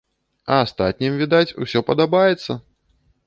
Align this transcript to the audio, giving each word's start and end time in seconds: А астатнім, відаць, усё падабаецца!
А 0.53 0.55
астатнім, 0.65 1.19
відаць, 1.21 1.55
усё 1.65 1.79
падабаецца! 1.91 2.51